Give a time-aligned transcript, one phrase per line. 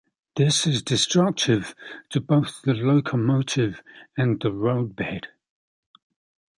[0.35, 1.75] This is destructive
[2.09, 3.83] to both the locomotive
[4.17, 5.27] and the roadbed.